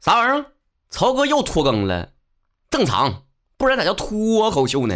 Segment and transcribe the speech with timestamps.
[0.00, 0.44] 啥玩意儿？
[0.90, 2.10] 曹哥又拖更了，
[2.70, 3.22] 正常，
[3.56, 4.94] 不然咋叫脱口秀呢？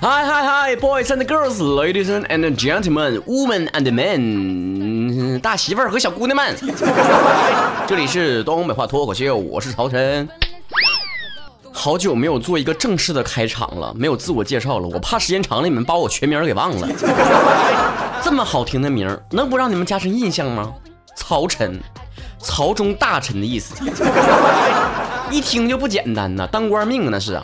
[0.00, 6.56] 嗨嗨嗨，boys and girls，ladies and gentlemen，women and men，大媳妇儿和小姑娘们，
[7.88, 10.28] 这里是东北话脱口秀，我是曹晨。
[11.72, 16.88] 好久没有做一个正式的开场了，没有自我介绍了，我怕时间长了你们把我全名给忘了。
[18.22, 20.72] 这么好听的名儿，能不让你们加深印象吗？
[21.16, 21.80] 曹晨，
[22.42, 23.74] 朝中大臣的意思。
[25.30, 27.42] 一听就不简单呐，当官命那是啊。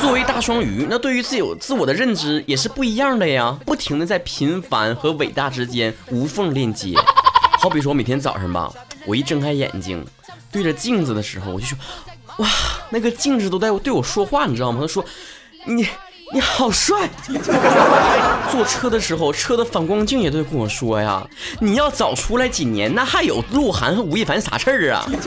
[0.00, 6.96] 作为大双鱼，那对于自有自我的认知也是不一样的呀，不停的在平凡和伟大之间无缝链接。
[7.60, 8.72] 好比说，我每天早上吧，
[9.06, 10.04] 我一睁开眼睛，
[10.50, 11.76] 对着镜子的时候，我就说，
[12.38, 12.48] 哇，
[12.90, 14.78] 那个镜子都在对我说话，你知道吗？
[14.80, 15.04] 他说，
[15.66, 15.86] 你。
[16.32, 17.08] 你好帅！
[18.50, 21.24] 坐车的时候，车的反光镜也在跟我说呀
[21.60, 25.04] ：“你要早出来几年，那还有鹿晗和吴亦凡啥事儿啊？”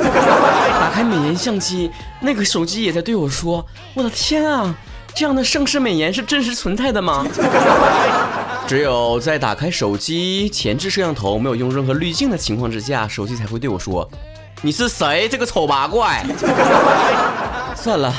[0.81, 4.75] 打开美颜相机，那个手机也在对我说：“我的天啊，
[5.15, 7.25] 这样的盛世美颜是真实存在的吗？”
[8.67, 14.09] 只有在打开手机前置摄像头没有用任何滤镜的情况之下，手机才会对我说
[14.61, 15.27] ：“你是谁？
[15.29, 16.25] 这个丑八怪！”
[17.75, 18.13] 算了。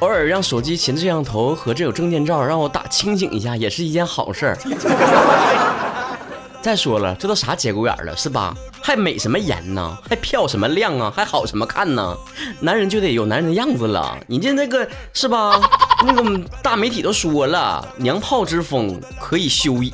[0.00, 4.58] 偶尔让手机前置摄像头和这有证件照让我打清醒一下，也是一件好事儿。
[6.60, 8.52] 再说了，这都啥节骨眼了，是吧？
[8.82, 9.96] 还美什么颜呢？
[10.08, 11.12] 还漂什么亮啊？
[11.14, 12.16] 还好什么看呢？
[12.60, 14.18] 男人就得有男人的样子了。
[14.26, 15.60] 你这那个是吧？
[16.04, 19.92] 那个大媒体都说了，娘炮之风可以休矣。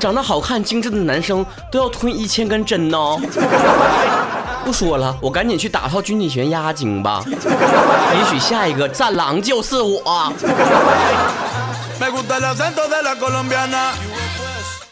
[0.00, 2.98] 长得好看、精致的男生都要吞一千根针呢。
[4.64, 7.22] 不说了，我赶紧去打套军体拳压压惊吧。
[7.26, 10.32] 也许下一个战狼就是我。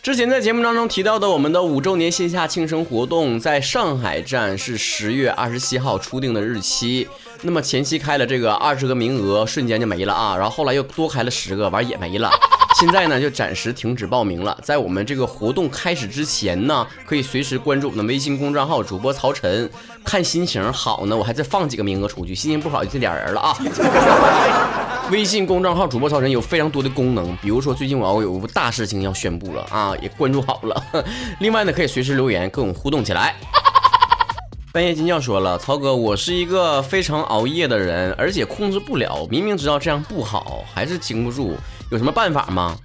[0.03, 7.07] 之前在节目当中提到的我们的五周年线下庆生活动，在上海站是十月二十七号初定的日期。
[7.43, 10.35] 那么前期开了这个二十个名额，瞬间就没了啊。
[10.37, 12.31] 然后后来又多开了十个，完也没了。
[12.79, 14.57] 现在呢就暂时停止报名了。
[14.63, 19.69] 在我们这个活动开始之前呢，可以随时关注我们的微信公众号主播曹晨。
[20.05, 23.57] 看心情好呢，我还再放几个名额出去；心情不好就这俩人了啊。
[25.11, 30.85] 微信公众号主播曹晨有非常多的功能，比如说最近我要有个大事情要宣布了啊，也关注好了。
[31.41, 33.35] 另外呢，可以随时留言跟我们互动起来。
[34.71, 41.57] 半夜金教说了，曹哥，我是一个非常熬夜的人，而且控制不了，明明知道这样不好，还是经不住。
[41.91, 42.77] 有什么办法吗？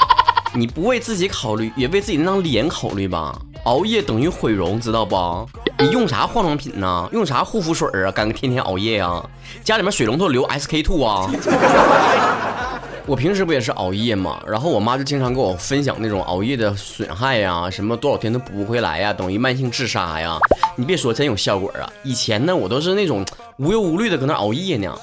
[0.54, 3.38] 你不为自己考虑，也为自己那张脸考虑吧。
[3.64, 5.46] 熬夜等于毁容，知道不？
[5.78, 7.08] 你用啥化妆品呢？
[7.12, 8.10] 用啥护肤水啊？
[8.10, 9.22] 干个天天熬夜呀？
[9.62, 11.30] 家里面水龙头流 SK two 啊？
[13.04, 14.40] 我平时不也是熬夜吗？
[14.46, 20.38] 然后我妈就经常跟我分享那种熬夜的损害呀，什么多少天都补不回来呀，等于慢性自杀呀。
[20.76, 21.84] 你别说，真有效果啊！
[22.02, 23.22] 以前呢，我都是那种
[23.58, 24.96] 无忧无虑的搁那熬夜呢。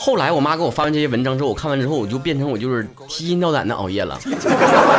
[0.00, 4.16] 后来我妈给我发完这些文章之后，我看完之后，我就变成我就是提心吊胆的熬夜了，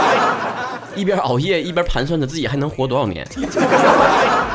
[0.94, 3.26] 一边熬夜一边盘算着自己还能活多少年。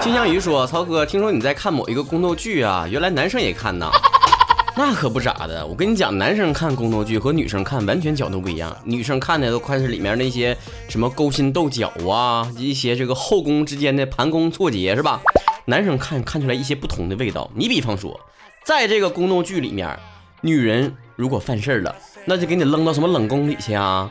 [0.01, 2.87] 金香鱼说：“曹哥，听说你在看某一个宫斗剧啊？
[2.91, 3.91] 原来男生也看呐？
[4.77, 5.67] 那可不咋的。
[5.67, 8.77] 我跟你讲，男生看宫斗剧和女生看完全角度不一样。
[8.85, 10.55] 女生看的都快是里面那些
[10.91, 15.21] 什么勾心斗角啊，一些这个后宫之间的盘宫错节是吧？
[15.65, 17.51] 男生看看出来一些不同的味道。
[17.55, 18.21] 你比方说，
[18.67, 19.89] 在这个宫斗剧里面。”
[20.45, 21.97] 女人如果犯事儿了，
[22.27, 24.11] 那就给你扔到什么冷宫里去啊，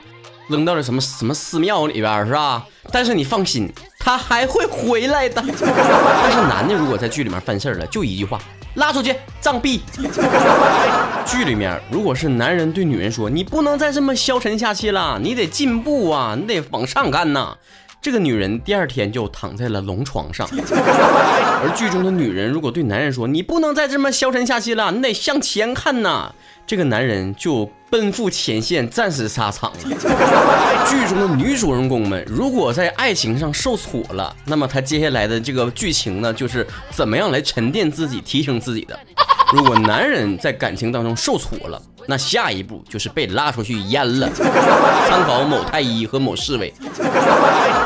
[0.49, 2.65] 扔到了什么什么寺庙里边是吧？
[2.91, 5.43] 但是你放心，他还会回来的。
[5.45, 8.41] 但是男的如果在剧里面犯事儿了，就一句话，
[8.73, 9.81] 拉出去杖毙。
[11.23, 17.55] 剧里面如果是男人对女人说，你不能再这么消沉下去了，你得进步啊，你得往上干呐。
[18.03, 26.29] 这个女人第二天就躺在了龙床上，而剧中的女人如果对男人说：“你不能再这么消沉下去了，你得向前看呐。”
[26.67, 29.77] 这个男人就奔赴前线，战死沙场了。
[30.85, 38.99] 剧中的女主人公们如果在爱情上受挫了，那么她接下来的这个剧情呢，就是怎么样来沉淀自己、提升自己的。
[39.53, 44.29] 如果男人在感情当中受挫了，那下一步就是被拉出去阉了。
[45.07, 46.73] 参考某太医和某侍卫。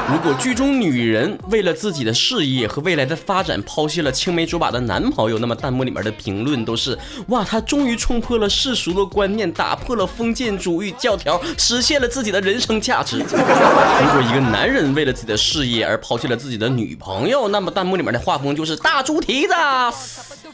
[0.10, 13.18] 如果剧中女人为了自己的事业和未来的发展抛弃了青梅竹马的男朋友，那么弹幕里面的评论都是：哇，她终于冲破了世俗的观念，打破了封建主义教条，实现了自己的人生价值。
[13.18, 19.54] 如果一个男人为了自己的事业而抛弃了自己的女朋友，那么弹幕里面的画风就是大猪蹄子。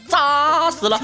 [0.08, 1.00] 扎死了。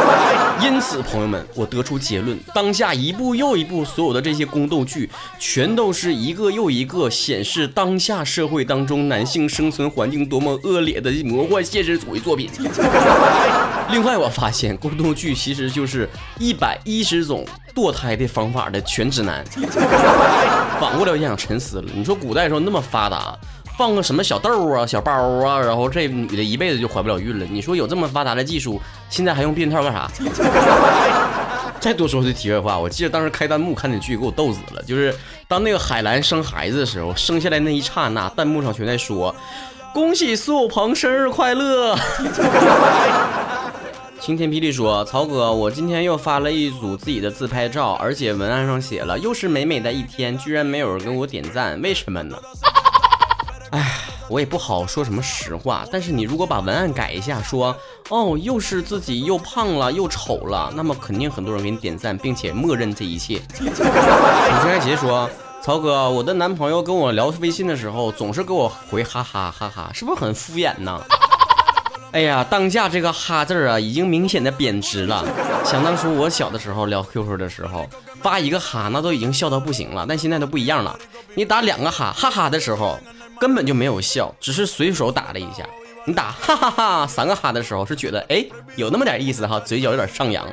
[0.62, 5.08] 因此，朋友们，我得出结论：当下一部又一部所有的这些宫斗剧，
[5.38, 12.50] 全都是一个又一个显示当下社会当中男性生存环境多么恶劣的魔幻现实主义作品。
[13.90, 16.08] 另外，我发现宫斗剧其实就是
[16.38, 19.44] 一百一十种堕胎的方法的全指南。
[20.80, 23.36] 反过来，我想沉思了，你说古代时候那么发达。
[23.78, 25.12] 放个什么小豆啊、小包
[25.46, 27.46] 啊，然后这女的一辈子就怀不了孕了。
[27.48, 30.10] 你说有这么发达的技术，现在还用避孕套干啥？
[31.78, 34.82] 再多说句题外话，我记得当时开弹幕看那剧给我逗死了。
[34.82, 35.14] 就是
[35.46, 39.32] 当那个海兰生孩子的时候，生下来那一刹那，弹幕上全在说
[39.94, 41.96] ：“恭喜苏有朋生日快乐。
[44.18, 52.36] ”晴天霹雳说：“曹哥，我今天又发了一组自己的自拍照，而且文案上写了又是美美的一天，居然没有人给我点赞，为什么呢？”
[53.70, 57.76] 哎，我也不好说什么实话，但是你如果把文案改一下，说
[58.08, 63.40] 哦，又是自己又胖了又丑了，那么肯定很多人给你点赞，并且默认这一切。
[63.54, 65.28] 楚清爱杰说，
[65.62, 70.98] 曹哥，我的男朋友跟我聊微信的时候，总是给我回哈哈哈哈，是不是很敷衍呢？
[72.12, 75.22] 哎呀，当下这个哈字啊，已经明显的贬值了。
[75.62, 77.86] 想当初我小的时候聊 QQ 的时候，
[78.22, 80.98] 发一个哈，那都已经笑到不行了，但现在都不一样了，
[81.34, 82.98] 你打两个哈哈哈的时候。
[83.40, 85.64] 根本就没有笑，只是随手打了一下。
[86.06, 88.44] 你打哈哈哈三个哈的时候，是觉得哎
[88.76, 90.46] 有那么点意思哈，嘴角有点上扬。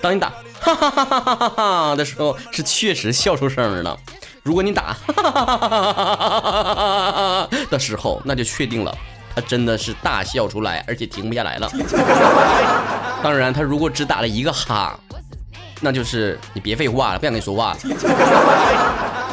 [0.00, 3.98] 当你打哈哈哈哈哈哈的时候，是确实笑出声了。
[4.42, 8.96] 如果你打哈哈哈哈哈的时候，那就确定了，
[9.34, 11.70] 他真的是大笑出来，而且停不下来了。
[13.22, 14.98] 当然，他如果只打了一个哈，
[15.80, 17.78] 那就是你别废话了，不想跟你说话了。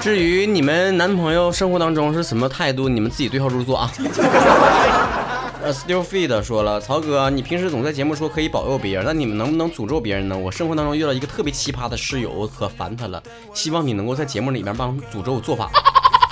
[0.02, 3.92] 至于你们男朋友生活当中是什么态度，你们自己对号入座啊。
[5.64, 10.36] 呃，Still Feed 说了，曹哥，你平时总在节目说可以保佑别人，那你们能不能诅咒别人呢？
[10.36, 13.22] 我生活当中遇到一个特别奇葩的室友，我可烦他了，
[13.54, 15.70] 希望你能够在节目里面帮诅咒做法。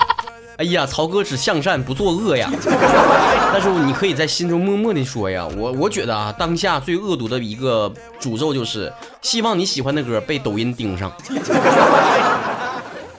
[0.58, 2.50] 哎呀，曹哥只向善不作恶呀。
[3.52, 7.88] 但是你可以在心中默默的说呀，我我觉得啊，当下最恶毒的一个
[8.20, 8.92] 诅咒就是，
[9.22, 11.12] 希望你喜欢的歌被抖音盯上。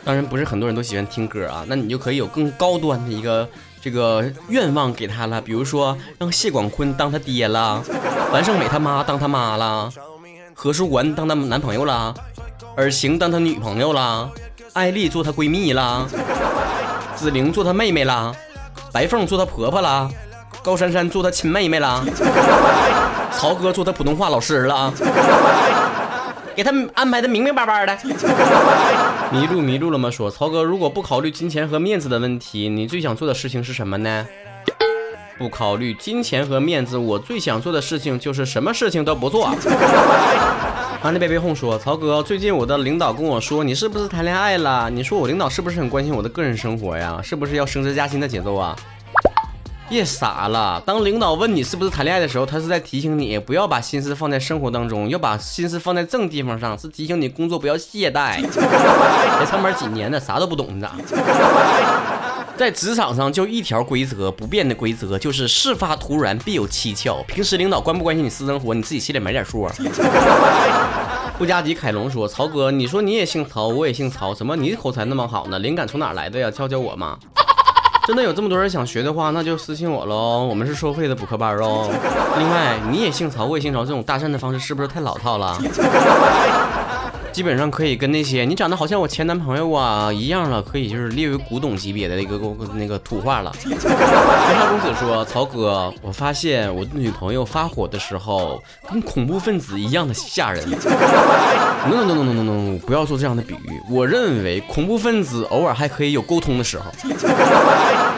[0.04, 3.48] 当然不是很多人都喜欢听歌啊，那你就可以有更高端的一个
[3.80, 7.84] 这个愿望给他了，比如说让谢广坤当他爹了，
[8.32, 9.92] 樊胜美他妈当他妈了，
[10.54, 12.14] 何书桓当他男朋友了，
[12.76, 14.30] 尔晴当他女朋友了，
[14.74, 16.08] 艾丽做他闺蜜了，
[17.16, 18.36] 紫菱做他妹妹了，
[18.92, 20.10] 白凤做他婆婆了，
[20.64, 22.04] 高珊珊做他亲妹妹了，
[23.32, 24.92] 曹哥做他普通话老师了。
[26.56, 27.98] 给他们安排的明明白白的，
[29.32, 30.10] 迷路迷路了吗？
[30.12, 34.28] 说曹哥，如果不考虑金钱和面子的问题，你最想做的事情是什么呢？
[35.38, 39.46] 不考虑金钱和面子，我最想做的事情就是什么事情都不做。
[39.46, 39.56] 啊，
[41.12, 44.88] 那贝贝哄说，曹哥，最近我的领导跟我说，你是不是谈恋爱了？
[44.90, 47.20] 你说我领导是不是很关心我的个人生活呀？
[47.24, 48.76] 是不是要升职加薪的节奏啊？
[49.92, 50.82] 别傻了！
[50.86, 58.40] 当领导问你是不是谈恋爱的时候，他是在提醒你不要把心思放在生活当中，要把心思放在正地方上，是提醒你工作不要懈怠。
[58.48, 60.94] 才上班几年呢，啥都不懂，你咋？
[62.56, 67.22] 在职场上就一条规则不变的规则，就是事发突然必有蹊跷。
[67.28, 69.68] 平时领导关不关心你私生活，你自己心里没点数。
[71.38, 75.60] 布加迪凯龙说：“曹哥，你说你也姓曹，我也姓曹，怎么你口才那么好呢？
[75.60, 76.50] 灵感从哪来的呀？
[76.50, 77.18] 教教我嘛。”
[78.08, 80.44] 真的有这么多人想学的话，那就私信我喽。
[80.44, 81.88] 我们是收费的补课班哦。
[82.38, 85.58] 另外，你也姓曹，我也姓曹，这种搭讪的方式是不是太老套了？
[87.32, 92.40] 基本上可以跟那些你长得好像我前男朋友啊一样了，可以就是列为古董级别的一个
[92.76, 93.52] 那个土话了。
[93.62, 100.64] 天下公子说：“曹哥，我发现我的女朋友发火的时候跟恐怖分子一样的吓人。”
[101.90, 103.82] no no no no no no，不要做这样的比喻。
[103.90, 106.86] 我认为恐怖分子偶尔还可以有沟通的时候。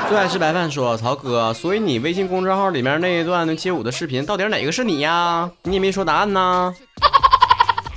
[0.10, 5.50] 最爱吃白饭说：“曹哥，所以你微信公众号里面那一段街舞的视频，到底哪个是你呀？
[5.64, 6.74] 你也没说答案呢。”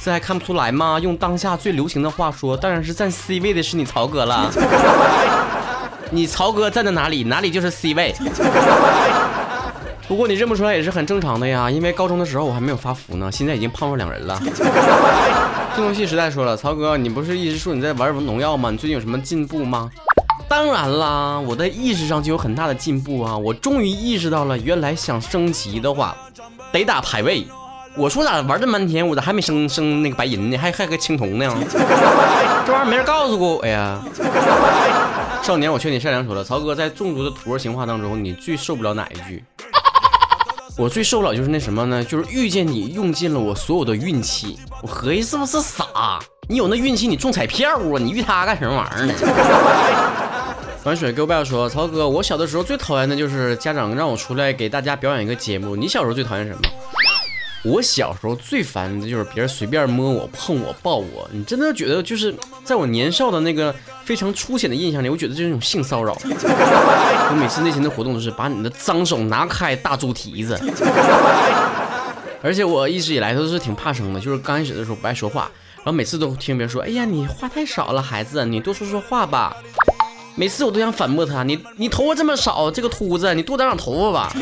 [0.07, 1.01] 这还看不出来吗？
[1.03, 4.49] 用当下最流行的话说，当然是占 C 位的是你曹哥了。
[6.13, 8.15] 你曹哥站在哪里，哪里就是 C 位。
[10.07, 14.41] 不过你认不出来也是很正常的呀，因为高中的时候我还没有发福呢，现在已经胖出两人了。
[15.75, 18.71] 进游戏时代说了，曹哥，你不是一直说你在玩农药吗？
[18.71, 19.91] 你最近有什么进步吗？
[20.49, 23.37] 当然啦，我在意识上就有很大的进步啊！
[23.37, 26.17] 我终于意识到了，原来想升级的话，
[26.71, 27.45] 得打排位。
[27.97, 30.57] 我说咋玩这么半天，我咋还没升升那个白银呢？
[30.59, 31.51] 还还个青铜呢？
[32.67, 33.99] 这玩意儿没人告诉过我呀！
[35.43, 36.23] 少年，我劝你善良。
[36.25, 39.43] 说了，曹哥在众多的徒儿情话当中，你最受不了哪一句？
[40.77, 42.05] 我最受不了就是那什么呢？
[42.05, 44.59] 就是遇见你用尽了我所有的运气。
[44.83, 46.19] 我合计是不是傻？
[46.49, 47.99] 你有那运气，你中彩票啊？
[47.99, 49.15] 你遇他干什么玩意儿呢？
[50.85, 55.75] 玩水给我爸说，曹哥，我小的时候最讨厌的就是家长让我出来给大家表演一个节目。
[55.75, 56.61] 你小时候最讨厌什么？
[57.67, 61.29] 我小时候最烦的就是别人随便摸我、碰我、抱我。
[61.33, 62.33] 你真的觉得就是
[62.63, 66.17] 在我年少的那个非常粗浅的印象里，我觉得这是一种性骚扰。
[66.23, 70.57] 我每次内心的活动都是把你的脏手拿开，大猪蹄子。
[72.43, 79.57] 而且我一直以来都是挺怕生的，就是刚开始的时候不爱说话，然后每次都听别人说：“哎呀，你话太少了，孩子，你多说说话吧。”
[80.39, 84.33] 每次我都想反驳他：“你你头发这么少，这个秃子，你多长长头发吧。”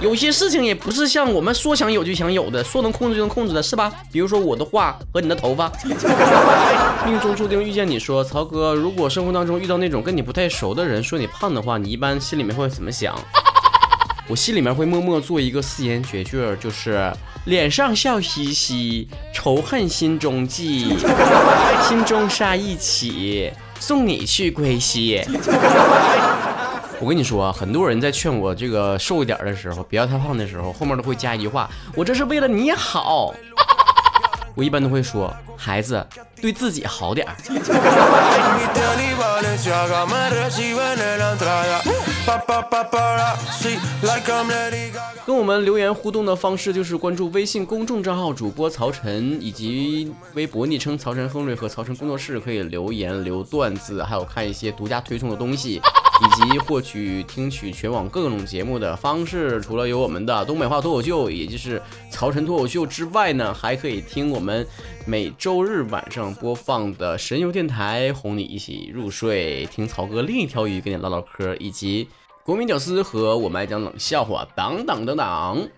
[0.00, 3.92] 有些事情也不是像我们说想有就想有的，说能控制就能控制的，是吧？
[4.12, 5.70] 比如说我的话和你的头发。
[7.04, 13.18] 命中注定遇见你说，曹哥，如果生活当中遇到那种跟你不太熟的人说你胖的话，你一般心里面会怎么想？
[14.28, 17.10] 我心里面会默默做一个四言绝句，就是
[17.46, 20.96] 脸上笑嘻嘻，仇恨心中记，
[21.88, 23.50] 心中杀意起，
[23.80, 25.22] 送你去归西。
[27.00, 33.32] 我跟你说啊，很多人在劝我这个瘦一点的时候，不要太胖的时候，后面都会加一句话：“我这是为了你好。”
[34.56, 36.04] 我一般都会说：“孩子，
[36.42, 37.36] 对自己好点儿。”
[45.24, 55.80] 跟我们留言互动的方式就是关注微信公众账号主播曹晨，以及微博昵称曹晨亨瑞和曹晨工作室，可以留言留段子，还有看一些独家推送的东西。
[56.20, 64.66] 以及获取听取全网各种节目的方式，除了有我们的东北话脱口秀，也就是曹晨脱口秀之外呢，还可以听我们
[65.06, 72.08] 每周日晚上播放的神游电台，哄你一起入睡，听曹哥另一条鱼跟你唠唠嗑，以及
[72.42, 75.68] 国民屌丝和我们爱讲冷笑话等等等等。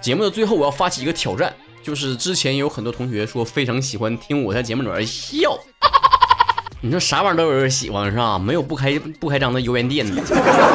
[0.00, 5.58] 节目的最后，我要发起一个挑战，就是之前有很多同学说非常喜欢听我在节目里面笑。
[6.80, 8.38] 你说啥玩意儿都有人喜欢是吧？
[8.38, 10.22] 没有不开不开张的油盐店的，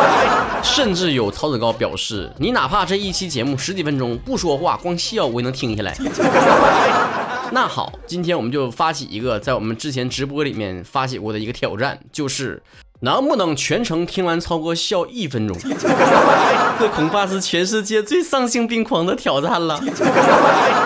[0.62, 5.96] 甚至有曹子高表示，你哪怕这一期节目十几分钟不说话，光笑我也能听下来。
[7.52, 12.62] 那好，今天我们就发起一个在我们之前直播里面发起过的一个挑战，就是
[13.02, 15.56] 能不能全程听完超哥笑一分钟？
[16.80, 19.80] 这恐怕是全世界最丧心病狂的挑战了。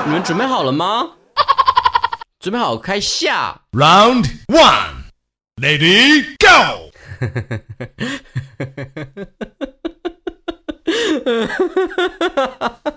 [0.06, 1.08] 你们准备好了吗？
[2.40, 4.97] 准备好开下 Round One。
[5.60, 6.92] Lady go！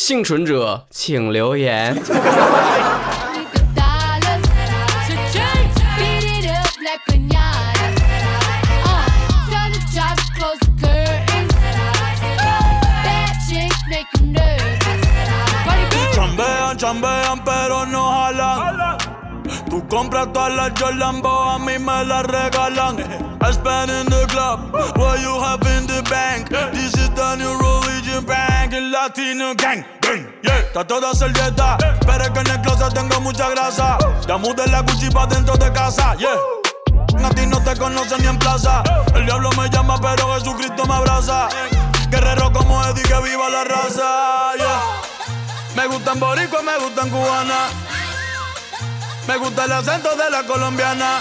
[0.00, 1.94] 幸存者请留言。
[19.88, 22.98] compras todas las Jordan, a mí me las regalan.
[23.40, 26.48] I spend in the club, what you have in the bank.
[26.72, 28.49] This is the new religion bank,
[28.79, 29.83] Latino gang.
[30.43, 33.97] Yeah, está toda hacer dieta, pero es que en el closet tengo mucha grasa.
[34.27, 36.29] Ya mudé la Gucci pa' dentro de casa, yeah.
[37.23, 38.83] A no te conocen ni en plaza.
[39.13, 41.49] El diablo me llama, pero Jesucristo me abraza.
[42.09, 44.81] Guerrero como Eddie, que viva la raza, yeah.
[45.75, 47.67] Me gustan boricua, me gustan cubana.
[49.27, 51.19] Me gusta el acento de la colombiana.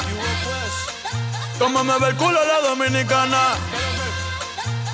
[1.59, 3.89] Como me ve el culo la dominicana.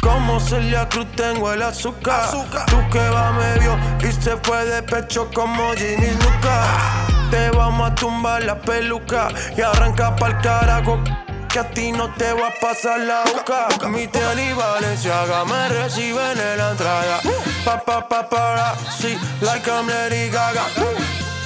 [0.00, 2.22] Como Celia Cruz tengo el azúcar.
[2.22, 2.66] azúcar.
[2.66, 6.66] Tú que va medio y se fue de pecho como Ginny Luca.
[7.30, 10.98] Te vamos a tumbar la peluca y arranca pa'l carajo
[11.48, 13.68] que a ti no te va a pasar la boca.
[13.88, 17.20] Mi tele y Valenciaga me reciben en la entrada.
[17.64, 20.64] Pa, pa, pa, para, sí, like I'm Lady Gaga.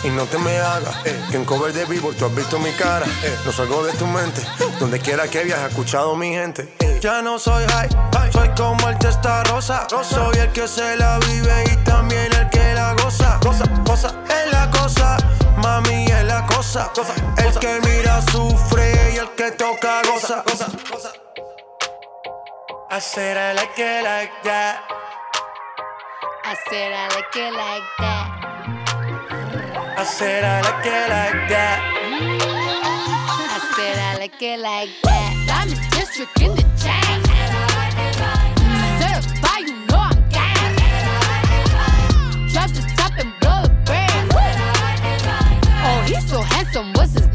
[0.04, 2.72] Y no te me hagas, eh, que en cover de vivo tú has visto mi
[2.72, 3.06] cara.
[3.22, 4.42] Eh, no salgo de tu mente,
[4.80, 6.68] donde quiera que viajes, escuchado mi gente.
[6.80, 7.88] Eh, ya no soy high,
[8.32, 9.86] soy como el testa rosa.
[10.02, 13.38] Soy el que se la vive y también el que la goza.
[13.44, 15.16] Goza, goza, es la cosa,
[15.62, 16.90] mami es la cosa.
[17.38, 20.42] El que mira sufre y el que toca goza.
[20.46, 21.12] goza, goza.
[22.90, 24.82] I said I like it like that.
[26.44, 28.42] I said I like it like that.
[29.96, 31.78] I said I like it like that.
[33.48, 35.32] I said I like it like that.
[35.46, 38.51] Diamond district in the chain.
[46.72, 47.31] some what's his